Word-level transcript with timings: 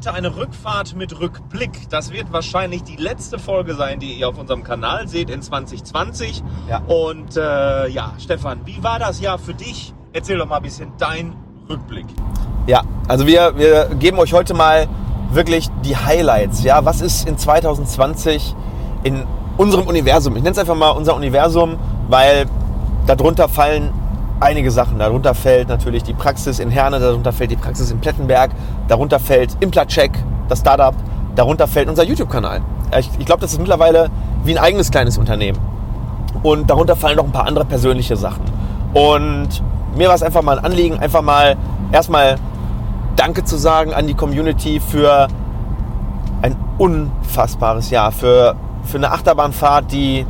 heute 0.00 0.14
eine 0.14 0.34
Rückfahrt 0.34 0.96
mit 0.96 1.20
Rückblick. 1.20 1.90
Das 1.90 2.10
wird 2.10 2.32
wahrscheinlich 2.32 2.82
die 2.82 2.96
letzte 2.96 3.38
Folge 3.38 3.74
sein, 3.74 4.00
die 4.00 4.14
ihr 4.14 4.30
auf 4.30 4.38
unserem 4.38 4.64
Kanal 4.64 5.08
seht 5.08 5.28
in 5.28 5.42
2020. 5.42 6.42
Ja. 6.70 6.78
Und 6.86 7.36
äh, 7.36 7.86
ja, 7.88 8.14
Stefan, 8.18 8.60
wie 8.64 8.82
war 8.82 8.98
das 8.98 9.20
Jahr 9.20 9.38
für 9.38 9.52
dich? 9.52 9.92
Erzähl 10.14 10.38
doch 10.38 10.46
mal 10.46 10.56
ein 10.56 10.62
bisschen 10.62 10.92
dein 10.96 11.36
Rückblick. 11.68 12.06
Ja, 12.66 12.80
also 13.08 13.26
wir, 13.26 13.58
wir 13.58 13.90
geben 13.98 14.18
euch 14.18 14.32
heute 14.32 14.54
mal 14.54 14.88
wirklich 15.32 15.68
die 15.84 15.98
Highlights. 15.98 16.64
Ja, 16.64 16.82
was 16.82 17.02
ist 17.02 17.28
in 17.28 17.36
2020 17.36 18.56
in 19.02 19.26
unserem 19.58 19.86
Universum? 19.86 20.34
Ich 20.34 20.42
nenne 20.42 20.52
es 20.52 20.58
einfach 20.58 20.76
mal 20.76 20.92
unser 20.92 21.14
Universum, 21.14 21.78
weil 22.08 22.46
darunter 23.06 23.50
fallen 23.50 23.92
einige 24.40 24.70
Sachen. 24.70 24.98
Darunter 24.98 25.34
fällt 25.34 25.68
natürlich 25.68 26.02
die 26.02 26.14
Praxis 26.14 26.58
in 26.58 26.70
Herne, 26.70 26.98
darunter 26.98 27.32
fällt 27.32 27.50
die 27.50 27.56
Praxis 27.56 27.90
in 27.90 28.00
Plettenberg, 28.00 28.50
darunter 28.88 29.20
fällt 29.20 29.56
Implacheck, 29.60 30.10
das 30.48 30.60
Startup, 30.60 30.94
darunter 31.36 31.68
fällt 31.68 31.88
unser 31.88 32.04
YouTube-Kanal. 32.04 32.62
Ich, 32.98 33.10
ich 33.18 33.26
glaube, 33.26 33.40
das 33.40 33.52
ist 33.52 33.58
mittlerweile 33.58 34.10
wie 34.44 34.52
ein 34.52 34.58
eigenes 34.58 34.90
kleines 34.90 35.18
Unternehmen. 35.18 35.58
Und 36.42 36.70
darunter 36.70 36.96
fallen 36.96 37.16
noch 37.16 37.24
ein 37.24 37.32
paar 37.32 37.46
andere 37.46 37.66
persönliche 37.66 38.16
Sachen. 38.16 38.42
Und 38.94 39.62
mir 39.94 40.08
war 40.08 40.14
es 40.14 40.22
einfach 40.22 40.42
mal 40.42 40.58
ein 40.58 40.64
Anliegen, 40.64 40.98
einfach 40.98 41.22
mal 41.22 41.56
erstmal 41.92 42.36
Danke 43.16 43.44
zu 43.44 43.56
sagen 43.56 43.92
an 43.92 44.06
die 44.06 44.14
Community 44.14 44.80
für 44.80 45.28
ein 46.42 46.56
unfassbares 46.78 47.90
Jahr, 47.90 48.12
für, 48.12 48.56
für 48.84 48.96
eine 48.96 49.12
Achterbahnfahrt, 49.12 49.92
die, 49.92 50.24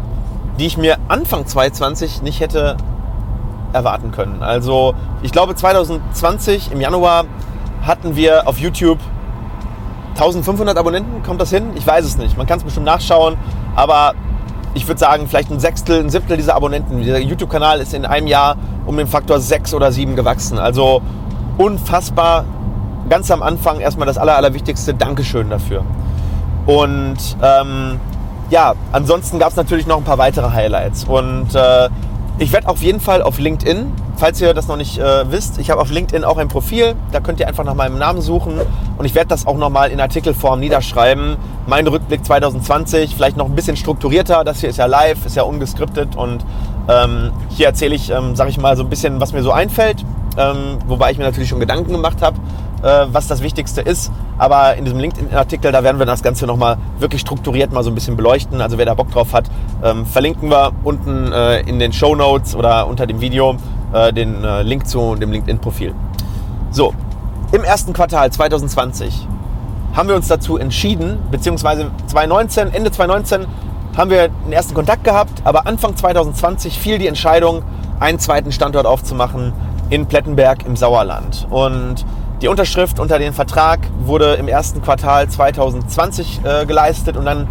die 0.58 0.66
ich 0.66 0.76
mir 0.76 0.96
Anfang 1.06 1.46
2020 1.46 2.22
nicht 2.22 2.40
hätte 2.40 2.76
erwarten 3.72 4.10
können. 4.12 4.42
Also 4.42 4.94
ich 5.22 5.32
glaube 5.32 5.54
2020 5.54 6.72
im 6.72 6.80
Januar 6.80 7.24
hatten 7.82 8.16
wir 8.16 8.46
auf 8.46 8.58
YouTube 8.58 8.98
1500 10.14 10.76
Abonnenten, 10.76 11.22
kommt 11.22 11.40
das 11.40 11.50
hin? 11.50 11.70
Ich 11.76 11.86
weiß 11.86 12.04
es 12.04 12.18
nicht. 12.18 12.36
Man 12.36 12.46
kann 12.46 12.58
es 12.58 12.64
bestimmt 12.64 12.86
nachschauen, 12.86 13.36
aber 13.74 14.14
ich 14.74 14.86
würde 14.86 14.98
sagen, 14.98 15.26
vielleicht 15.26 15.50
ein 15.50 15.60
Sechstel, 15.60 16.00
ein 16.00 16.10
Siebtel 16.10 16.36
dieser 16.36 16.54
Abonnenten. 16.54 16.98
Dieser 16.98 17.18
YouTube-Kanal 17.18 17.80
ist 17.80 17.94
in 17.94 18.04
einem 18.04 18.26
Jahr 18.26 18.56
um 18.86 18.96
den 18.96 19.06
Faktor 19.06 19.40
6 19.40 19.74
oder 19.74 19.90
7 19.92 20.16
gewachsen. 20.16 20.58
Also 20.58 21.02
unfassbar. 21.58 22.44
Ganz 23.08 23.30
am 23.30 23.42
Anfang 23.42 23.80
erstmal 23.80 24.06
das 24.06 24.18
Aller, 24.18 24.36
Allerwichtigste. 24.36 24.94
Dankeschön 24.94 25.50
dafür. 25.50 25.82
Und 26.66 27.16
ähm, 27.42 27.98
ja, 28.50 28.74
ansonsten 28.92 29.38
gab 29.38 29.50
es 29.50 29.56
natürlich 29.56 29.86
noch 29.86 29.96
ein 29.96 30.04
paar 30.04 30.18
weitere 30.18 30.50
Highlights. 30.52 31.04
Und 31.04 31.54
äh, 31.54 31.88
ich 32.40 32.52
werde 32.52 32.68
auf 32.68 32.80
jeden 32.80 33.00
Fall 33.00 33.20
auf 33.22 33.38
LinkedIn, 33.38 33.92
falls 34.16 34.40
ihr 34.40 34.54
das 34.54 34.66
noch 34.66 34.78
nicht 34.78 34.96
äh, 34.96 35.30
wisst, 35.30 35.58
ich 35.58 35.70
habe 35.70 35.78
auf 35.78 35.90
LinkedIn 35.90 36.24
auch 36.24 36.38
ein 36.38 36.48
Profil, 36.48 36.94
da 37.12 37.20
könnt 37.20 37.38
ihr 37.38 37.46
einfach 37.46 37.64
nach 37.64 37.74
meinem 37.74 37.98
Namen 37.98 38.22
suchen. 38.22 38.58
Und 38.96 39.04
ich 39.04 39.14
werde 39.14 39.28
das 39.28 39.46
auch 39.46 39.58
nochmal 39.58 39.90
in 39.90 40.00
Artikelform 40.00 40.58
niederschreiben. 40.58 41.36
Mein 41.66 41.86
Rückblick 41.86 42.24
2020, 42.24 43.14
vielleicht 43.14 43.36
noch 43.36 43.44
ein 43.44 43.54
bisschen 43.54 43.76
strukturierter, 43.76 44.42
das 44.42 44.60
hier 44.60 44.70
ist 44.70 44.78
ja 44.78 44.86
live, 44.86 45.26
ist 45.26 45.36
ja 45.36 45.42
ungeskriptet. 45.42 46.16
Und 46.16 46.42
ähm, 46.88 47.30
hier 47.50 47.66
erzähle 47.66 47.94
ich, 47.94 48.08
ähm, 48.08 48.34
sage 48.34 48.48
ich 48.48 48.56
mal, 48.56 48.74
so 48.74 48.84
ein 48.84 48.88
bisschen, 48.88 49.20
was 49.20 49.34
mir 49.34 49.42
so 49.42 49.52
einfällt, 49.52 50.02
ähm, 50.38 50.78
wobei 50.86 51.10
ich 51.10 51.18
mir 51.18 51.24
natürlich 51.24 51.50
schon 51.50 51.60
Gedanken 51.60 51.92
gemacht 51.92 52.22
habe, 52.22 52.38
äh, 52.82 53.06
was 53.12 53.28
das 53.28 53.42
Wichtigste 53.42 53.80
ist. 53.80 54.10
Aber 54.38 54.76
in 54.76 54.84
diesem 54.84 54.98
LinkedIn-Artikel, 54.98 55.72
da 55.72 55.82
werden 55.82 55.98
wir 55.98 56.06
das 56.06 56.22
Ganze 56.22 56.46
nochmal 56.46 56.76
wirklich 56.98 57.20
strukturiert 57.20 57.72
mal 57.72 57.84
so 57.84 57.90
ein 57.90 57.94
bisschen 57.94 58.16
beleuchten. 58.16 58.60
Also 58.60 58.78
wer 58.78 58.86
da 58.86 58.94
Bock 58.94 59.10
drauf 59.10 59.32
hat, 59.32 59.44
ähm, 59.82 60.06
verlinken 60.06 60.50
wir 60.50 60.72
unten 60.84 61.32
äh, 61.32 61.60
in 61.60 61.78
den 61.78 61.92
Show 61.92 62.14
Notes 62.14 62.54
oder 62.54 62.86
unter 62.86 63.06
dem 63.06 63.20
Video 63.20 63.56
äh, 63.92 64.12
den 64.12 64.44
äh, 64.44 64.62
Link 64.62 64.86
zu 64.86 65.14
dem 65.14 65.32
LinkedIn-Profil. 65.32 65.94
So, 66.70 66.94
im 67.52 67.64
ersten 67.64 67.92
Quartal 67.92 68.30
2020 68.30 69.26
haben 69.94 70.08
wir 70.08 70.14
uns 70.14 70.28
dazu 70.28 70.56
entschieden, 70.56 71.18
beziehungsweise 71.30 71.90
2019, 72.06 72.72
Ende 72.72 72.92
2019 72.92 73.46
haben 73.96 74.10
wir 74.10 74.28
den 74.28 74.52
ersten 74.52 74.74
Kontakt 74.74 75.02
gehabt, 75.02 75.42
aber 75.44 75.66
Anfang 75.66 75.96
2020 75.96 76.78
fiel 76.78 76.98
die 76.98 77.08
Entscheidung, 77.08 77.62
einen 77.98 78.18
zweiten 78.18 78.52
Standort 78.52 78.86
aufzumachen 78.86 79.52
in 79.90 80.06
Plettenberg 80.06 80.64
im 80.64 80.76
Sauerland. 80.76 81.48
Und 81.50 82.06
die 82.40 82.48
Unterschrift 82.48 82.98
unter 82.98 83.18
den 83.18 83.32
Vertrag 83.32 83.80
wurde 84.00 84.34
im 84.34 84.48
ersten 84.48 84.80
Quartal 84.80 85.28
2020 85.28 86.40
äh, 86.42 86.66
geleistet 86.66 87.16
und 87.16 87.26
dann 87.26 87.46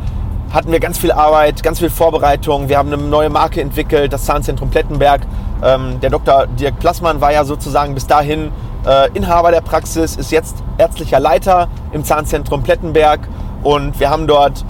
hatten 0.51 0.71
wir 0.71 0.79
ganz 0.79 0.97
viel 0.97 1.11
Arbeit, 1.11 1.61
ganz 1.61 1.77
viel 1.77 1.91
Vorbereitung. 1.91 2.69
Wir 2.69 2.79
haben 2.79 2.91
eine 2.91 3.01
neue 3.01 3.29
Marke 3.29 3.61
entwickelt, 3.61 4.11
das 4.11 4.25
Zahnzentrum 4.25 4.71
Plettenberg. 4.71 5.21
Ähm, 5.63 5.99
der 5.99 6.09
Dr. 6.09 6.47
Dirk 6.47 6.79
Plassmann 6.79 7.21
war 7.21 7.31
ja 7.31 7.45
sozusagen 7.45 7.93
bis 7.93 8.07
dahin 8.07 8.51
äh, 8.87 9.11
Inhaber 9.13 9.51
der 9.51 9.61
Praxis, 9.61 10.15
ist 10.15 10.31
jetzt 10.31 10.63
ärztlicher 10.79 11.19
Leiter 11.19 11.67
im 11.91 12.03
Zahnzentrum 12.03 12.63
Plettenberg 12.63 13.19
und 13.61 13.99
wir 13.99 14.09
haben 14.09 14.25
dort 14.25 14.65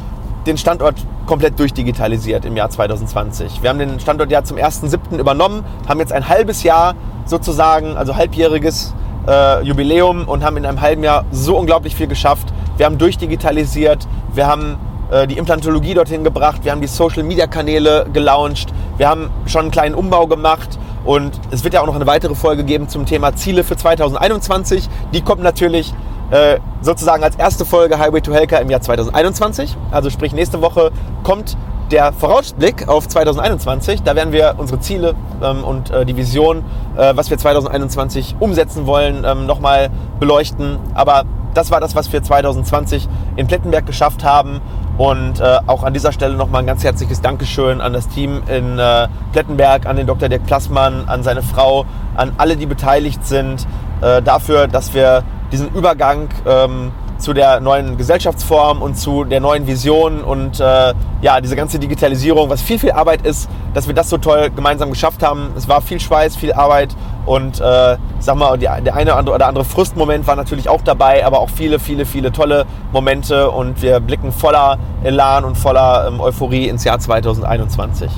den 0.46 0.58
Standort 0.58 0.96
komplett 1.28 1.58
durchdigitalisiert 1.60 2.44
im 2.44 2.58
Jahr 2.58 2.70
2020. 2.70 3.62
Wir 3.62 3.70
haben 3.70 3.80
den 3.80 4.00
Standort 4.02 4.32
ja 4.32 4.44
zum 4.44 4.58
1.7. 4.58 5.18
übernommen, 5.18 5.64
haben 5.88 6.00
jetzt 6.00 6.12
ein 6.12 6.28
halbes 6.28 6.64
Jahr 6.64 6.96
sozusagen, 7.26 7.96
also 7.96 8.18
halbjähriges 8.18 8.94
äh, 9.28 9.64
Jubiläum 9.64 10.28
und 10.28 10.44
haben 10.44 10.58
in 10.58 10.66
einem 10.66 10.82
halben 10.82 11.04
Jahr 11.04 11.26
so 11.32 11.58
unglaublich 11.58 11.96
viel 11.96 12.08
geschafft. 12.08 12.48
Wir 12.78 12.86
haben 12.86 12.98
durchdigitalisiert, 12.98 14.08
wir 14.34 14.48
haben 14.48 14.78
äh, 15.12 15.28
die 15.28 15.38
Implantologie 15.38 15.94
dorthin 15.94 16.24
gebracht, 16.24 16.64
wir 16.64 16.72
haben 16.72 16.82
die 16.82 16.88
Social-Media-Kanäle 16.88 18.08
gelauncht, 18.14 18.74
wir 18.98 19.10
haben 19.10 19.30
schon 19.46 19.62
einen 19.62 19.72
kleinen 19.72 19.96
Umbau 19.96 20.28
gemacht 20.28 20.80
und 21.06 21.32
es 21.52 21.64
wird 21.64 21.74
ja 21.74 21.82
auch 21.82 21.88
noch 21.88 21.96
eine 21.96 22.08
weitere 22.08 22.36
Folge 22.36 22.64
geben 22.64 22.90
zum 22.90 23.06
Thema 23.06 23.36
Ziele 23.36 23.64
für 23.64 23.76
2021. 23.76 24.88
Die 25.14 25.22
kommt 25.22 25.42
natürlich 25.42 25.94
äh, 26.32 26.60
sozusagen 26.82 27.24
als 27.24 27.36
erste 27.36 27.66
Folge 27.66 27.98
Highway 27.98 28.22
to 28.22 28.34
Helka 28.34 28.58
im 28.58 28.70
Jahr 28.70 28.82
2021. 28.82 29.76
Also 29.92 30.10
sprich 30.10 30.34
nächste 30.34 30.62
Woche 30.62 30.92
kommt 31.24 31.58
der 31.92 32.14
Vorausblick 32.14 32.88
auf 32.88 33.08
2021. 33.08 34.04
Da 34.04 34.16
werden 34.16 34.32
wir 34.32 34.56
unsere 34.58 34.80
Ziele 34.80 35.16
ähm, 35.42 35.64
und 35.64 35.92
äh, 35.92 36.06
die 36.06 36.16
Vision, 36.16 36.64
äh, 36.98 37.16
was 37.16 37.30
wir 37.30 37.38
2021 37.38 38.36
umsetzen 38.40 38.86
wollen, 38.86 39.24
ähm, 39.26 39.46
nochmal 39.46 39.90
beleuchten. 40.20 40.78
Aber 40.94 41.24
das 41.54 41.72
war 41.72 41.80
das, 41.80 41.96
was 41.96 42.12
wir 42.14 42.22
2020 42.22 43.08
in 43.36 43.48
Plettenberg 43.48 43.86
geschafft 43.86 44.24
haben. 44.24 44.62
Und 44.98 45.40
äh, 45.40 45.60
auch 45.66 45.84
an 45.84 45.94
dieser 45.94 46.12
Stelle 46.12 46.36
nochmal 46.36 46.62
ein 46.64 46.68
ganz 46.68 46.84
herzliches 46.84 47.22
Dankeschön 47.22 47.80
an 47.80 47.94
das 47.94 48.10
Team 48.10 48.42
in 48.48 48.78
äh, 48.78 49.08
Plettenberg, 49.32 49.86
an 49.86 49.96
den 49.96 50.08
Dr. 50.08 50.28
Dirk 50.28 50.46
Plassmann, 50.46 51.06
an 51.08 51.24
seine 51.24 51.42
Frau, 51.42 51.86
an 52.16 52.34
alle, 52.38 52.58
die 52.58 52.66
beteiligt 52.66 53.26
sind, 53.26 53.66
äh, 54.02 54.22
dafür, 54.22 54.68
dass 54.68 54.94
wir 54.94 55.24
diesen 55.54 55.74
Übergang 55.74 56.28
ähm, 56.46 56.92
zu 57.20 57.34
der 57.34 57.60
neuen 57.60 57.98
Gesellschaftsform 57.98 58.82
und 58.82 58.96
zu 58.96 59.26
der 59.26 59.42
neuen 59.42 59.68
Vision 59.68 60.24
und 60.24 60.60
äh, 60.60 60.94
ja, 61.22 61.42
diese 61.42 61.56
ganze 61.56 61.78
Digitalisierung, 61.78 62.50
was 62.50 62.62
viel, 62.62 62.80
viel 62.80 62.92
Arbeit 62.92 63.26
ist, 63.26 63.50
dass 63.74 63.88
wir 63.88 63.94
das 63.94 64.10
so 64.10 64.18
toll 64.18 64.50
gemeinsam 64.56 64.90
geschafft 64.90 65.22
haben. 65.22 65.50
Es 65.58 65.68
war 65.68 65.82
viel 65.82 66.00
Schweiß, 66.00 66.36
viel 66.38 66.54
Arbeit 66.54 66.96
und 67.26 67.60
äh, 67.60 67.98
sag 68.20 68.36
mal, 68.36 68.58
die, 68.58 68.68
der 68.84 68.96
eine 68.96 69.16
oder 69.16 69.48
andere 69.48 69.66
Frustmoment 69.66 70.26
war 70.28 70.36
natürlich 70.36 70.70
auch 70.70 70.82
dabei, 70.82 71.26
aber 71.26 71.40
auch 71.40 71.50
viele, 71.50 71.80
viele, 71.80 72.06
viele 72.06 72.32
tolle 72.32 72.66
Momente 72.92 73.52
und 73.52 73.82
wir 73.82 74.00
blicken 74.00 74.32
voller 74.32 74.78
Elan 75.04 75.44
und 75.44 75.58
voller 75.58 76.08
ähm, 76.08 76.22
Euphorie 76.22 76.70
ins 76.70 76.86
Jahr 76.86 77.00
2021. 77.00 78.10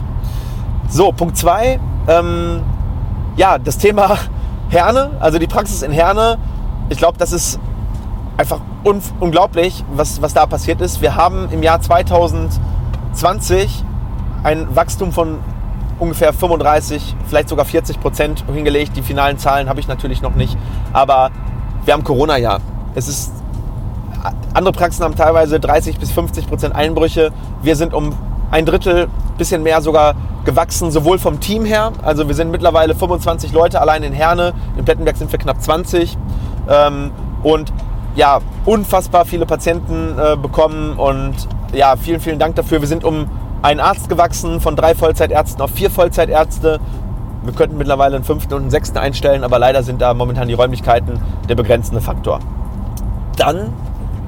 So, 0.88 1.12
Punkt 1.12 1.38
2. 1.38 1.80
Ähm, 2.08 2.62
ja, 3.36 3.58
das 3.58 3.78
Thema 3.78 4.18
Herne, 4.70 5.12
also 5.20 5.40
die 5.40 5.48
Praxis 5.48 5.82
in 5.82 5.92
Herne. 5.92 6.38
Ich 6.90 6.98
glaube, 6.98 7.18
das 7.18 7.32
ist 7.32 7.60
einfach 8.42 8.60
un 8.84 9.02
unglaublich, 9.20 9.86
was, 9.94 10.22
was 10.22 10.34
da 10.34 10.46
passiert 10.48 10.82
ist. 10.82 11.02
Wir 11.02 11.16
haben 11.16 11.50
im 11.52 11.62
Jahr 11.62 11.80
2020 11.80 13.84
ein 14.44 14.76
Wachstum 14.76 15.12
von 15.12 15.38
ungefähr 16.00 16.34
35, 16.34 17.16
vielleicht 17.28 17.50
sogar 17.50 17.66
40 17.66 18.02
Prozent 18.02 18.44
hingelegt. 18.52 18.98
Die 18.98 19.04
finalen 19.04 19.38
Zahlen 19.38 19.70
habe 19.70 19.80
ich 19.80 19.88
natürlich 19.88 20.24
noch 20.24 20.34
nicht. 20.34 20.58
Aber 20.92 21.30
wir 21.86 21.94
haben 21.94 22.04
Corona-Jahr. 22.04 22.62
Es 22.96 23.08
ist, 23.08 23.32
andere 24.56 24.74
Praxen 24.74 25.04
haben 25.04 25.16
teilweise 25.16 25.60
30 25.60 26.00
bis 26.00 26.12
50 26.12 26.48
Prozent 26.48 26.74
Einbrüche. 26.74 27.32
Wir 27.62 27.76
sind 27.76 27.94
um 27.94 28.16
ein 28.50 28.66
Drittel, 28.66 29.08
bisschen 29.38 29.62
mehr 29.62 29.82
sogar 29.82 30.16
gewachsen, 30.46 30.90
sowohl 30.90 31.20
vom 31.20 31.40
Team 31.40 31.64
her. 31.64 31.92
Also 32.02 32.28
wir 32.28 32.34
sind 32.34 32.50
mittlerweile 32.50 32.96
25 32.96 33.52
Leute 33.52 33.80
allein 33.80 34.02
in 34.02 34.14
Herne. 34.14 34.54
In 34.78 34.84
Plettenberg 34.84 35.16
sind 35.16 35.32
wir 35.32 35.38
knapp 35.38 35.62
20. 35.62 36.18
Ähm, 36.68 37.12
und 37.44 37.72
ja, 38.16 38.40
unfassbar 38.66 39.26
viele 39.26 39.46
Patienten 39.46 40.18
äh, 40.18 40.36
bekommen 40.36 40.98
und 40.98 41.36
ja, 41.74 41.96
vielen, 41.96 42.20
vielen 42.20 42.40
Dank 42.40 42.56
dafür. 42.56 42.82
Wir 42.82 42.88
sind 42.88 43.04
um 43.04 43.28
einen 43.62 43.80
Arzt 43.80 44.10
gewachsen, 44.10 44.60
von 44.60 44.76
drei 44.76 44.96
Vollzeitärzten 44.96 45.62
auf 45.62 45.72
vier 45.72 45.90
Vollzeitärzte. 45.90 46.80
Wir 47.44 47.54
könnten 47.54 47.78
mittlerweile 47.78 48.16
einen 48.16 48.26
fünften 48.26 48.54
und 48.54 48.62
einen 48.62 48.72
sechsten 48.72 48.98
einstellen, 48.98 49.44
aber 49.44 49.60
leider 49.60 49.84
sind 49.84 50.02
da 50.02 50.14
momentan 50.14 50.48
die 50.48 50.54
Räumlichkeiten 50.54 51.20
der 51.48 51.56
begrenzende 51.56 52.02
Faktor. 52.02 52.40
Dann, 53.38 53.74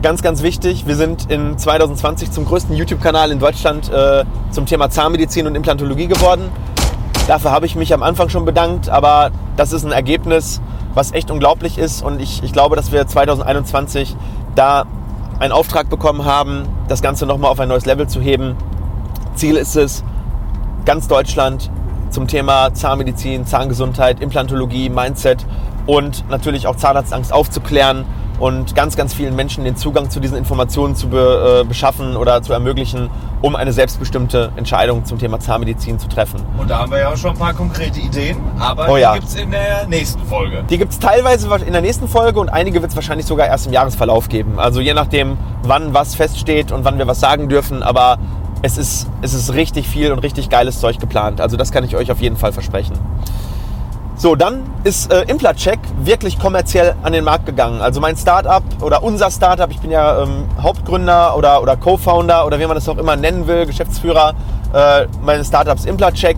ganz, 0.02 0.22
ganz 0.22 0.42
wichtig, 0.42 0.88
wir 0.88 0.96
sind 0.96 1.30
in 1.30 1.58
2020 1.58 2.32
zum 2.32 2.46
größten 2.46 2.76
YouTube-Kanal 2.76 3.32
in 3.32 3.40
Deutschland 3.40 3.92
äh, 3.92 4.24
zum 4.52 4.66
Thema 4.66 4.90
Zahnmedizin 4.90 5.46
und 5.46 5.56
Implantologie 5.56 6.08
geworden. 6.08 6.50
Dafür 7.28 7.52
habe 7.52 7.66
ich 7.66 7.76
mich 7.76 7.94
am 7.94 8.04
Anfang 8.04 8.28
schon 8.28 8.44
bedankt, 8.44 8.90
aber 8.90 9.32
das 9.56 9.72
ist 9.72 9.86
ein 9.86 9.94
Ergebnis, 9.94 10.60
was 10.94 11.14
echt 11.14 11.32
unglaublich 11.32 11.78
ist. 11.78 12.04
Und 12.04 12.22
ich, 12.22 12.44
ich 12.44 12.52
glaube, 12.52 12.76
dass 12.76 12.92
wir 12.92 13.08
2021 13.08 14.16
da 14.56 14.86
einen 15.40 15.54
Auftrag 15.54 15.90
bekommen 15.90 16.26
haben, 16.26 16.68
das 16.90 17.02
Ganze 17.02 17.26
nochmal 17.26 17.50
auf 17.50 17.60
ein 17.62 17.70
neues 17.70 17.86
Level 17.86 18.08
zu 18.08 18.20
heben. 18.20 18.56
Ziel 19.36 19.56
ist 19.56 19.78
es, 19.78 20.04
ganz 20.86 21.08
Deutschland 21.08 21.72
zum 22.10 22.28
Thema 22.28 22.74
Zahnmedizin, 22.74 23.46
Zahngesundheit, 23.46 24.20
Implantologie, 24.20 24.90
Mindset 24.90 25.46
und 25.86 26.30
natürlich 26.30 26.68
auch 26.68 26.76
Zahnarztangst 26.76 27.32
aufzuklären 27.32 28.06
und 28.44 28.76
ganz, 28.76 28.98
ganz 28.98 29.14
vielen 29.14 29.38
Menschen 29.38 29.64
den 29.64 29.78
Zugang 29.78 30.10
zu 30.10 30.20
diesen 30.20 30.36
Informationen 30.36 30.98
zu 30.98 31.08
be, 31.08 31.62
äh, 31.62 31.66
beschaffen 31.66 32.18
oder 32.18 32.42
zu 32.42 32.52
ermöglichen, 32.52 33.10
um 33.42 33.56
eine 33.56 33.72
selbstbestimmte 33.72 34.52
Entscheidung 34.58 35.06
zum 35.06 35.18
Thema 35.18 35.40
Zahnmedizin 35.40 35.98
zu 35.98 36.10
treffen. 36.10 36.42
Und 36.58 36.70
da 36.70 36.80
haben 36.80 36.92
wir 36.92 37.00
ja 37.00 37.14
auch 37.14 37.16
schon 37.16 37.32
ein 37.32 37.38
paar 37.38 37.54
konkrete 37.54 38.02
Ideen, 38.02 38.36
aber 38.60 38.90
Oh 38.90 38.96
die 38.96 39.02
ja. 39.02 39.14
gibt 39.14 39.30
es 39.30 39.36
in 39.36 39.50
der 39.50 39.88
nächsten 39.88 40.26
Folge. 40.26 40.62
Die 40.70 40.78
gibt 40.78 40.92
es 40.92 41.00
teilweise 41.00 41.48
in 41.66 41.72
der 41.72 41.82
nächsten 41.82 42.10
Folge 42.10 42.38
und 42.42 42.50
einige 42.50 42.82
wird 42.82 42.92
es 42.92 42.98
wahrscheinlich 42.98 43.28
sogar 43.28 43.48
erst 43.48 43.68
im 43.68 43.72
Jahresverlauf 43.72 44.28
geben. 44.28 44.60
Also 44.60 44.82
je 44.82 44.94
nachdem, 44.94 45.38
wann 45.62 45.94
was 45.94 46.14
feststeht 46.16 46.74
und 46.74 46.84
wann 46.84 46.98
wir 46.98 47.08
was 47.08 47.22
sagen 47.22 47.48
dürfen. 47.48 47.82
Aber 47.82 48.18
es 48.62 48.78
ist, 48.78 49.08
es 49.22 49.34
ist 49.34 49.54
richtig 49.54 49.88
viel 49.88 50.12
und 50.12 50.20
richtig 50.20 50.50
geiles 50.50 50.82
Zeug 50.82 51.00
geplant. 51.00 51.40
Also 51.40 51.56
das 51.56 51.72
kann 51.72 51.86
ich 51.86 51.96
euch 51.96 52.12
auf 52.12 52.20
jeden 52.20 52.36
Fall 52.36 52.52
versprechen. 52.52 52.98
So, 54.24 54.36
dann 54.36 54.64
ist 54.86 55.12
äh, 55.12 55.24
Implacheck 55.24 55.80
wirklich 55.98 56.40
kommerziell 56.40 56.96
an 57.04 57.12
den 57.12 57.26
Markt 57.26 57.46
gegangen. 57.46 57.82
Also 57.82 58.00
mein 58.00 58.16
Startup 58.16 58.64
oder 58.80 59.04
unser 59.04 59.30
Startup, 59.30 59.70
ich 59.70 59.82
bin 59.82 59.92
ja 59.92 60.24
ähm, 60.24 60.46
Hauptgründer 60.62 61.36
oder, 61.36 61.62
oder 61.62 61.76
Co-Founder 61.76 62.46
oder 62.46 62.58
wie 62.58 62.66
man 62.66 62.76
das 62.76 62.88
auch 62.88 62.98
immer 62.98 63.18
nennen 63.18 63.48
will, 63.48 63.66
Geschäftsführer 63.66 64.34
äh, 64.74 65.08
meines 65.26 65.48
Startups 65.48 65.84
Implacheck. 65.84 66.38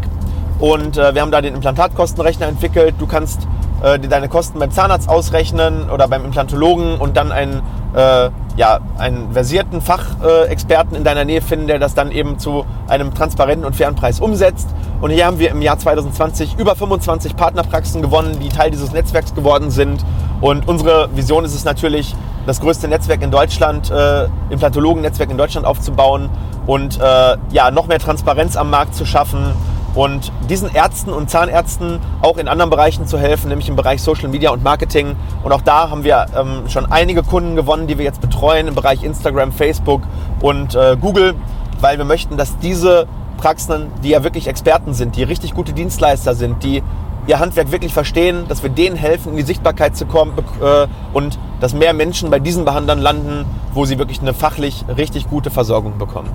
Und 0.58 0.98
äh, 0.98 1.14
wir 1.14 1.22
haben 1.22 1.30
da 1.30 1.42
den 1.42 1.54
Implantatkostenrechner 1.54 2.48
entwickelt. 2.48 2.96
Du 2.98 3.06
kannst 3.06 3.42
äh, 3.84 4.00
deine 4.00 4.30
Kosten 4.30 4.60
beim 4.60 4.72
Zahnarzt 4.72 5.10
ausrechnen 5.10 5.90
oder 5.90 6.08
beim 6.08 6.26
Implantologen 6.26 6.98
und 6.98 7.18
dann 7.18 7.32
einen, 7.32 7.62
äh, 7.96 8.30
ja, 8.56 8.80
einen 8.98 9.34
versierten 9.34 9.82
Fachexperten 9.82 10.96
in 10.96 11.04
deiner 11.04 11.26
Nähe 11.26 11.42
finden, 11.42 11.68
der 11.68 11.80
das 11.80 11.94
dann 11.94 12.12
eben 12.12 12.40
zu 12.40 12.66
einem 12.88 13.14
transparenten 13.14 13.66
und 13.66 13.76
fairen 13.76 13.96
Preis 13.96 14.20
umsetzt. 14.20 14.70
Und 15.02 15.12
hier 15.12 15.26
haben 15.26 15.40
wir 15.40 15.52
im 15.52 15.62
Jahr 15.62 15.78
2020 15.78 16.58
über 16.58 16.76
25 16.76 17.36
Partnerpraxen 17.36 18.02
gewonnen, 18.02 18.40
die 18.42 18.50
Teil 18.50 18.72
dieses 18.72 18.94
Netzwerks 18.94 19.36
geworden 19.36 19.72
sind. 19.72 20.06
Und 20.42 20.68
unsere 20.68 21.10
Vision 21.16 21.44
ist 21.46 21.54
es 21.54 21.66
natürlich, 21.66 22.16
das 22.46 22.62
größte 22.62 22.88
Netzwerk 22.88 23.24
in 23.24 23.32
Deutschland, 23.32 23.90
äh, 23.90 24.28
Implantologen-Netzwerk 24.52 25.32
in 25.32 25.38
Deutschland 25.38 25.66
aufzubauen 25.66 26.30
und 26.68 27.00
äh, 27.00 27.38
ja, 27.52 27.72
noch 27.72 27.88
mehr 27.88 28.00
Transparenz 28.00 28.56
am 28.56 28.70
Markt 28.70 28.96
zu 28.96 29.06
schaffen 29.06 29.54
und 29.96 30.32
diesen 30.50 30.74
Ärzten 30.74 31.12
und 31.12 31.30
Zahnärzten 31.30 32.00
auch 32.22 32.38
in 32.38 32.48
anderen 32.48 32.70
Bereichen 32.70 33.08
zu 33.08 33.18
helfen, 33.18 33.48
nämlich 33.48 33.70
im 33.70 33.76
Bereich 33.76 34.02
Social 34.02 34.28
Media 34.28 34.52
und 34.52 34.64
Marketing. 34.64 35.16
Und 35.44 35.52
auch 35.52 35.62
da 35.62 35.90
haben 35.90 36.04
wir 36.04 36.28
ähm, 36.38 36.70
schon 36.70 36.86
einige 36.92 37.24
Kunden 37.24 37.56
gewonnen, 37.56 37.88
die 37.88 37.98
wir 37.98 38.06
jetzt 38.06 38.22
betreuen 38.22 38.68
im 38.68 38.76
Bereich 38.76 39.04
Instagram, 39.04 39.52
Facebook 39.52 40.02
und 40.42 40.76
äh, 40.76 40.98
Google, 41.00 41.34
weil 41.80 41.98
wir 41.98 42.06
möchten, 42.06 42.38
dass 42.38 42.58
diese 42.60 43.08
Praxen, 43.38 43.88
die 44.04 44.10
ja 44.10 44.24
wirklich 44.24 44.48
Experten 44.48 44.94
sind, 44.94 45.16
die 45.16 45.24
richtig 45.24 45.54
gute 45.54 45.74
Dienstleister 45.74 46.36
sind, 46.36 46.64
die 46.64 46.84
ihr 47.28 47.40
Handwerk 47.40 47.72
wirklich 47.72 47.94
verstehen, 47.94 48.46
dass 48.48 48.64
wir 48.64 48.70
denen 48.70 48.96
helfen, 48.96 49.32
in 49.32 49.38
die 49.38 49.44
Sichtbarkeit 49.44 49.96
zu 49.98 50.06
kommen 50.06 50.34
äh, 50.62 50.88
und 51.14 51.40
dass 51.60 51.74
mehr 51.74 51.94
Menschen 51.94 52.30
bei 52.30 52.40
diesen 52.40 52.66
Behandlern 52.66 53.00
landen, 53.00 53.46
wo 53.74 53.86
sie 53.86 53.98
wirklich 53.98 54.22
eine 54.22 54.34
fachlich 54.34 54.86
richtig 54.96 55.30
gute 55.30 55.50
Versorgung 55.50 55.98
bekommen. 55.98 56.30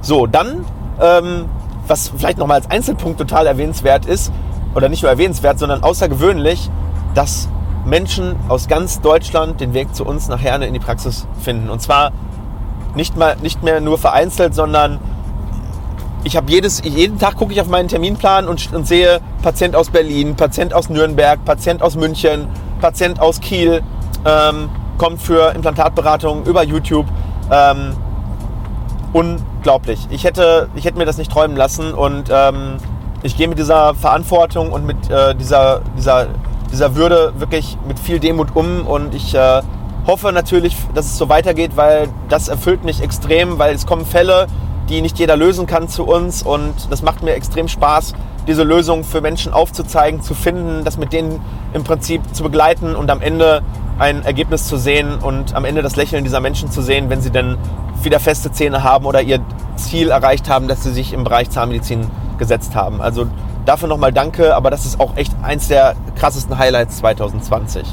So, 0.00 0.26
dann, 0.26 0.64
ähm, 1.00 1.46
was 1.86 2.12
vielleicht 2.16 2.38
nochmal 2.38 2.58
als 2.58 2.70
Einzelpunkt 2.70 3.18
total 3.18 3.46
erwähnenswert 3.46 4.06
ist, 4.06 4.32
oder 4.74 4.88
nicht 4.90 5.02
nur 5.02 5.10
erwähnenswert, 5.10 5.58
sondern 5.58 5.82
außergewöhnlich, 5.82 6.70
dass 7.14 7.48
Menschen 7.86 8.36
aus 8.48 8.68
ganz 8.68 9.00
Deutschland 9.00 9.60
den 9.60 9.72
Weg 9.72 9.94
zu 9.94 10.04
uns 10.04 10.28
nach 10.28 10.40
Herne 10.40 10.66
in 10.66 10.74
die 10.74 10.80
Praxis 10.80 11.26
finden. 11.40 11.70
Und 11.70 11.80
zwar 11.80 12.12
nicht, 12.94 13.16
mal, 13.16 13.36
nicht 13.42 13.62
mehr 13.62 13.80
nur 13.80 13.96
vereinzelt, 13.96 14.54
sondern 14.54 14.98
ich 16.24 16.36
habe 16.36 16.50
jedes, 16.50 16.82
jeden 16.84 17.18
Tag 17.18 17.36
gucke 17.36 17.52
ich 17.52 17.60
auf 17.60 17.68
meinen 17.68 17.88
Terminplan 17.88 18.48
und, 18.48 18.72
und 18.74 18.86
sehe 18.86 19.20
Patient 19.42 19.76
aus 19.76 19.90
Berlin, 19.90 20.34
Patient 20.34 20.74
aus 20.74 20.90
Nürnberg, 20.90 21.42
Patient 21.44 21.82
aus 21.82 21.96
München, 21.96 22.48
Patient 22.80 23.20
aus 23.20 23.40
Kiel, 23.40 23.82
ähm, 24.24 24.68
kommt 24.98 25.22
für 25.22 25.54
Implantatberatung 25.54 26.44
über 26.44 26.64
YouTube. 26.64 27.06
Ähm, 27.50 27.92
unglaublich. 29.12 30.06
Ich 30.10 30.24
hätte, 30.24 30.68
ich 30.74 30.84
hätte 30.84 30.98
mir 30.98 31.06
das 31.06 31.18
nicht 31.18 31.30
träumen 31.30 31.56
lassen 31.56 31.94
und 31.94 32.30
ähm, 32.30 32.76
ich 33.22 33.36
gehe 33.36 33.48
mit 33.48 33.58
dieser 33.58 33.94
Verantwortung 33.94 34.72
und 34.72 34.86
mit 34.86 35.10
äh, 35.10 35.34
dieser, 35.34 35.80
dieser, 35.96 36.28
dieser 36.70 36.94
Würde 36.94 37.32
wirklich 37.38 37.76
mit 37.86 37.98
viel 37.98 38.20
Demut 38.20 38.54
um 38.54 38.86
und 38.86 39.14
ich 39.14 39.34
äh, 39.34 39.62
hoffe 40.06 40.32
natürlich, 40.32 40.76
dass 40.94 41.06
es 41.06 41.18
so 41.18 41.28
weitergeht, 41.28 41.72
weil 41.76 42.08
das 42.28 42.48
erfüllt 42.48 42.84
mich 42.84 43.02
extrem, 43.02 43.58
weil 43.58 43.74
es 43.74 43.86
kommen 43.86 44.06
Fälle, 44.06 44.46
die 44.88 45.02
nicht 45.02 45.18
jeder 45.18 45.36
lösen 45.36 45.66
kann 45.66 45.88
zu 45.88 46.04
uns 46.04 46.42
und 46.42 46.74
das 46.90 47.02
macht 47.02 47.22
mir 47.22 47.34
extrem 47.34 47.68
Spaß, 47.68 48.14
diese 48.46 48.62
Lösung 48.62 49.04
für 49.04 49.20
Menschen 49.20 49.52
aufzuzeigen, 49.52 50.22
zu 50.22 50.34
finden, 50.34 50.84
das 50.84 50.98
mit 50.98 51.12
denen 51.12 51.40
im 51.72 51.84
Prinzip 51.84 52.22
zu 52.34 52.42
begleiten 52.42 52.94
und 52.94 53.10
am 53.10 53.20
Ende 53.20 53.62
ein 53.98 54.24
Ergebnis 54.24 54.68
zu 54.68 54.76
sehen 54.76 55.18
und 55.18 55.54
am 55.54 55.64
Ende 55.64 55.82
das 55.82 55.96
Lächeln 55.96 56.24
dieser 56.24 56.40
Menschen 56.40 56.70
zu 56.70 56.82
sehen, 56.82 57.08
wenn 57.08 57.20
sie 57.20 57.30
dann 57.30 57.56
wieder 58.02 58.20
feste 58.20 58.52
Zähne 58.52 58.82
haben 58.82 59.06
oder 59.06 59.22
ihr 59.22 59.40
Ziel 59.76 60.10
erreicht 60.10 60.48
haben, 60.48 60.68
dass 60.68 60.82
sie 60.82 60.92
sich 60.92 61.12
im 61.12 61.24
Bereich 61.24 61.50
Zahnmedizin 61.50 62.06
gesetzt 62.38 62.74
haben. 62.74 63.00
Also 63.00 63.26
dafür 63.64 63.88
nochmal 63.88 64.12
danke, 64.12 64.54
aber 64.54 64.70
das 64.70 64.84
ist 64.84 65.00
auch 65.00 65.16
echt 65.16 65.34
eins 65.42 65.68
der 65.68 65.96
krassesten 66.14 66.58
Highlights 66.58 66.98
2020. 66.98 67.86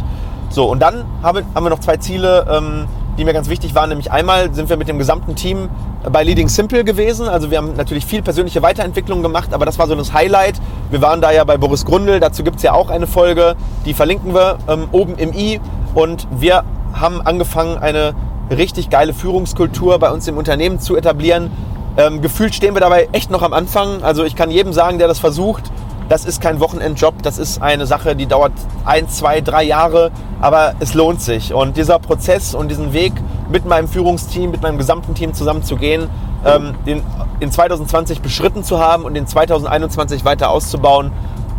So, 0.49 0.69
und 0.69 0.79
dann 0.79 1.05
haben 1.23 1.45
wir 1.55 1.69
noch 1.69 1.79
zwei 1.79 1.97
Ziele, 1.97 2.45
ähm, 2.49 2.85
die 3.17 3.25
mir 3.25 3.33
ganz 3.33 3.49
wichtig 3.49 3.75
waren. 3.75 3.89
Nämlich 3.89 4.11
einmal 4.11 4.53
sind 4.53 4.69
wir 4.69 4.77
mit 4.77 4.87
dem 4.87 4.97
gesamten 4.97 5.35
Team 5.35 5.69
bei 6.11 6.23
Leading 6.23 6.49
Simple 6.49 6.83
gewesen. 6.83 7.27
Also 7.27 7.51
wir 7.51 7.57
haben 7.57 7.75
natürlich 7.75 8.05
viel 8.05 8.21
persönliche 8.21 8.61
Weiterentwicklung 8.61 9.21
gemacht, 9.21 9.53
aber 9.53 9.65
das 9.65 9.79
war 9.79 9.87
so 9.87 9.95
das 9.95 10.13
Highlight. 10.13 10.59
Wir 10.89 11.01
waren 11.01 11.21
da 11.21 11.31
ja 11.31 11.43
bei 11.43 11.57
Boris 11.57 11.85
Grundl, 11.85 12.19
dazu 12.19 12.43
gibt 12.43 12.57
es 12.57 12.63
ja 12.63 12.73
auch 12.73 12.89
eine 12.89 13.07
Folge, 13.07 13.55
die 13.85 13.93
verlinken 13.93 14.33
wir 14.33 14.57
ähm, 14.67 14.87
oben 14.91 15.15
im 15.17 15.33
i. 15.33 15.59
Und 15.93 16.27
wir 16.31 16.63
haben 16.93 17.21
angefangen, 17.21 17.77
eine 17.77 18.13
richtig 18.49 18.89
geile 18.89 19.13
Führungskultur 19.13 19.99
bei 19.99 20.11
uns 20.11 20.27
im 20.27 20.37
Unternehmen 20.37 20.79
zu 20.79 20.95
etablieren. 20.95 21.51
Ähm, 21.95 22.21
gefühlt 22.21 22.55
stehen 22.55 22.73
wir 22.73 22.81
dabei 22.81 23.09
echt 23.11 23.29
noch 23.29 23.43
am 23.43 23.53
Anfang. 23.53 24.03
Also 24.03 24.23
ich 24.23 24.35
kann 24.35 24.49
jedem 24.49 24.73
sagen, 24.73 24.97
der 24.97 25.07
das 25.07 25.19
versucht, 25.19 25.71
das 26.09 26.25
ist 26.25 26.41
kein 26.41 26.59
Wochenendjob, 26.59 27.23
das 27.23 27.37
ist 27.37 27.61
eine 27.61 27.85
Sache, 27.85 28.15
die 28.15 28.25
dauert 28.25 28.51
ein, 28.85 29.07
zwei, 29.09 29.41
drei 29.41 29.63
Jahre, 29.63 30.11
aber 30.41 30.73
es 30.79 30.93
lohnt 30.93 31.21
sich. 31.21 31.53
Und 31.53 31.77
dieser 31.77 31.99
Prozess 31.99 32.53
und 32.53 32.69
diesen 32.69 32.93
Weg 32.93 33.13
mit 33.49 33.65
meinem 33.65 33.87
Führungsteam, 33.87 34.51
mit 34.51 34.61
meinem 34.61 34.77
gesamten 34.77 35.15
Team 35.15 35.33
zusammenzugehen, 35.33 36.09
ähm, 36.45 36.75
den 36.85 37.01
in 37.39 37.51
2020 37.51 38.21
beschritten 38.21 38.63
zu 38.63 38.79
haben 38.79 39.05
und 39.05 39.15
in 39.15 39.27
2021 39.27 40.25
weiter 40.25 40.49
auszubauen, 40.49 41.11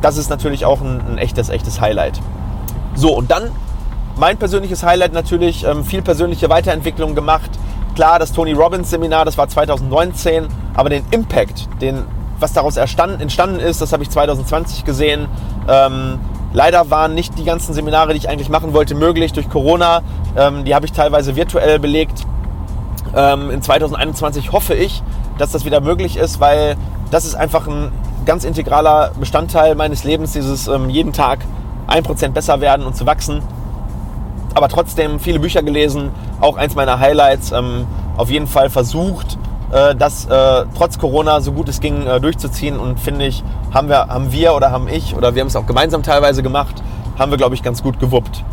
das 0.03 0.17
ist 0.19 0.29
natürlich 0.29 0.67
auch 0.67 0.81
ein, 0.81 1.01
ein 1.01 1.19
echtes, 1.19 1.49
echtes 1.49 1.81
Highlight. 1.81 2.21
So, 2.95 3.17
und 3.17 3.31
dann 3.31 3.51
mein 4.17 4.37
persönliches 4.37 4.85
Highlight 4.85 5.13
natürlich, 5.13 5.65
ähm, 5.65 5.85
viel 5.85 6.03
persönliche 6.03 6.49
Weiterentwicklung 6.49 7.15
gemacht. 7.15 7.51
Klar, 7.95 8.19
das 8.19 8.33
Tony 8.33 8.53
Robbins 8.53 8.91
Seminar, 8.91 9.25
das 9.25 9.39
war 9.39 9.49
2019, 9.49 10.47
aber 10.75 10.91
den 10.91 11.05
Impact, 11.11 11.69
den 11.81 12.05
was 12.41 12.53
daraus 12.53 12.77
entstanden 12.77 13.61
ist, 13.61 13.81
das 13.81 13.93
habe 13.93 14.03
ich 14.03 14.11
2020 14.11 14.85
gesehen. 14.85 15.29
Ähm, 15.69 16.19
leider 16.53 16.91
waren 16.91 17.15
nicht 17.15 17.39
die 17.39 17.45
ganzen 17.45 17.75
Seminare, 17.75 18.13
die 18.13 18.19
ich 18.19 18.29
eigentlich 18.29 18.49
machen 18.49 18.73
wollte, 18.73 18.95
möglich 18.95 19.33
durch 19.33 19.49
Corona. 19.49 20.03
Ähm, 20.37 20.65
die 20.65 20.75
habe 20.75 20.87
ich 20.87 20.93
teilweise 20.93 21.37
virtuell 21.37 21.79
belegt. 21.79 22.27
Ähm, 23.17 23.51
in 23.51 23.63
2021 23.63 24.53
hoffe 24.53 24.75
ich, 24.75 25.03
dass 25.39 25.53
das 25.53 25.65
wieder 25.65 25.81
möglich 25.81 26.17
ist, 26.17 26.41
weil 26.41 26.77
das 27.11 27.25
ist 27.25 27.35
einfach 27.35 27.67
ein 27.67 27.93
ganz 28.25 28.45
integraler 28.45 29.13
Bestandteil 29.19 29.75
meines 29.75 30.05
Lebens, 30.05 30.33
dieses 30.33 30.67
ähm, 30.67 30.91
jeden 30.91 31.13
Tag 31.13 31.41
1% 31.89 32.29
besser 32.31 32.61
werden 32.61 32.87
und 32.87 32.97
zu 32.97 33.07
wachsen. 33.07 33.43
Aber 34.55 34.69
trotzdem 34.69 35.21
viele 35.21 35.41
Bücher 35.41 35.63
gelesen, 35.63 36.11
auch 36.41 36.57
eins 36.57 36.75
meiner 36.75 36.99
Highlights, 36.99 37.53
ähm, 37.53 37.87
auf 38.17 38.31
jeden 38.31 38.47
Fall 38.47 38.71
versucht, 38.71 39.39
äh, 39.73 39.95
das 39.95 40.27
äh, 40.27 40.65
trotz 40.77 40.99
Corona 40.99 41.41
so 41.41 41.53
gut 41.53 41.69
es 41.69 41.81
ging 41.81 42.07
äh, 42.07 42.21
durchzuziehen 42.21 42.79
und 42.79 43.01
finde 43.01 43.27
ich, 43.27 43.43
haben 43.73 43.89
wir, 43.89 44.07
haben 44.09 44.33
wir 44.33 44.55
oder 44.55 44.71
haben 44.71 44.89
ich 44.89 45.15
oder 45.17 45.35
wir 45.35 45.41
haben 45.41 45.49
es 45.49 45.57
auch 45.57 45.67
gemeinsam 45.67 46.03
teilweise 46.03 46.43
gemacht, 46.43 46.83
haben 47.19 47.31
wir 47.31 47.39
glaube 47.39 47.55
ich 47.55 47.63
ganz 47.63 47.83
gut 47.83 47.99
gewuppt. 48.01 48.45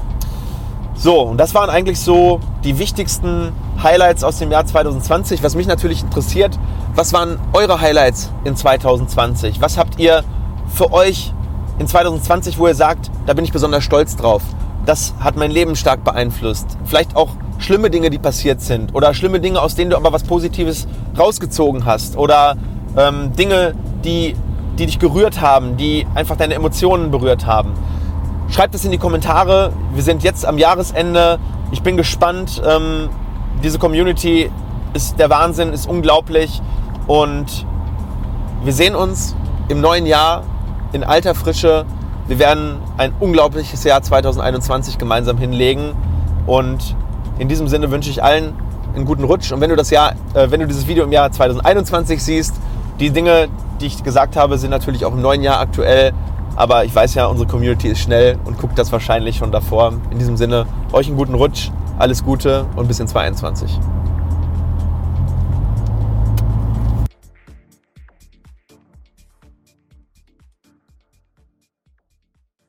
So, 0.95 1.21
und 1.21 1.37
das 1.37 1.55
waren 1.55 1.71
eigentlich 1.71 1.99
so 1.99 2.39
die 2.63 2.77
wichtigsten 2.77 3.53
Highlights 3.81 4.23
aus 4.23 4.37
dem 4.37 4.51
Jahr 4.51 4.67
2020. 4.67 5.41
Was 5.41 5.55
mich 5.55 5.65
natürlich 5.65 6.03
interessiert, 6.03 6.59
was 6.93 7.11
waren 7.11 7.39
eure 7.53 7.81
Highlights 7.81 8.31
in 8.43 8.55
2020? 8.55 9.61
Was 9.61 9.79
habt 9.79 9.97
ihr 9.97 10.23
für 10.67 10.93
euch 10.93 11.33
in 11.79 11.87
2020, 11.87 12.59
wo 12.59 12.67
ihr 12.67 12.75
sagt, 12.75 13.09
da 13.25 13.33
bin 13.33 13.43
ich 13.43 13.51
besonders 13.51 13.83
stolz 13.83 14.15
drauf? 14.15 14.43
Das 14.85 15.15
hat 15.19 15.37
mein 15.37 15.49
Leben 15.49 15.75
stark 15.75 16.03
beeinflusst. 16.03 16.77
Vielleicht 16.85 17.15
auch 17.15 17.29
schlimme 17.61 17.89
Dinge, 17.89 18.09
die 18.09 18.17
passiert 18.17 18.61
sind 18.61 18.93
oder 18.93 19.13
schlimme 19.13 19.39
Dinge, 19.39 19.61
aus 19.61 19.75
denen 19.75 19.91
du 19.91 19.97
aber 19.97 20.11
was 20.11 20.23
Positives 20.23 20.87
rausgezogen 21.17 21.85
hast 21.85 22.17
oder 22.17 22.57
ähm, 22.97 23.33
Dinge, 23.33 23.75
die, 24.03 24.35
die 24.77 24.87
dich 24.87 24.99
gerührt 24.99 25.41
haben, 25.41 25.77
die 25.77 26.05
einfach 26.15 26.35
deine 26.35 26.55
Emotionen 26.55 27.11
berührt 27.11 27.45
haben. 27.45 27.73
Schreibt 28.49 28.75
es 28.75 28.83
in 28.83 28.91
die 28.91 28.97
Kommentare. 28.97 29.71
Wir 29.93 30.03
sind 30.03 30.23
jetzt 30.23 30.45
am 30.45 30.57
Jahresende. 30.57 31.39
Ich 31.71 31.81
bin 31.81 31.95
gespannt. 31.95 32.61
Ähm, 32.65 33.09
diese 33.63 33.79
Community 33.79 34.51
ist 34.93 35.19
der 35.19 35.29
Wahnsinn, 35.29 35.71
ist 35.71 35.87
unglaublich. 35.87 36.61
Und 37.07 37.65
wir 38.63 38.73
sehen 38.73 38.95
uns 38.95 39.35
im 39.69 39.79
neuen 39.79 40.05
Jahr 40.05 40.43
in 40.91 41.03
alter 41.03 41.35
Frische. 41.35 41.85
Wir 42.27 42.39
werden 42.39 42.77
ein 42.97 43.13
unglaubliches 43.19 43.83
Jahr 43.83 44.01
2021 44.01 44.97
gemeinsam 44.97 45.37
hinlegen. 45.37 45.93
Und 46.45 46.95
in 47.39 47.47
diesem 47.47 47.67
Sinne 47.67 47.91
wünsche 47.91 48.09
ich 48.09 48.23
allen 48.23 48.53
einen 48.95 49.05
guten 49.05 49.23
Rutsch. 49.23 49.51
Und 49.51 49.61
wenn 49.61 49.69
du 49.69 49.75
das 49.75 49.89
Jahr, 49.89 50.13
äh, 50.33 50.50
wenn 50.50 50.59
du 50.59 50.67
dieses 50.67 50.88
Video 50.88 51.03
im 51.03 51.11
Jahr 51.11 51.31
2021 51.31 52.21
siehst, 52.21 52.55
die 53.00 53.09
Dinge, 53.09 53.47
die 53.79 53.88
ich 53.88 54.03
gesagt 54.03 54.35
habe, 54.35 54.57
sind 54.57 54.69
natürlich 54.69 55.05
auch 55.05 55.13
im 55.13 55.21
neuen 55.21 55.41
Jahr 55.41 55.59
aktuell. 55.59 56.11
Aber 56.55 56.85
ich 56.85 56.93
weiß 56.93 57.15
ja, 57.15 57.27
unsere 57.27 57.47
Community 57.47 57.88
ist 57.88 58.00
schnell 58.00 58.38
und 58.43 58.57
guckt 58.59 58.77
das 58.77 58.91
wahrscheinlich 58.91 59.38
schon 59.38 59.51
davor. 59.51 59.93
In 60.11 60.19
diesem 60.19 60.38
Sinne, 60.38 60.65
euch 60.91 61.07
einen 61.07 61.17
guten 61.17 61.33
Rutsch, 61.33 61.71
alles 61.97 62.23
Gute 62.23 62.65
und 62.75 62.88
bis 62.88 63.00
in 63.00 63.07
2022. 63.07 63.79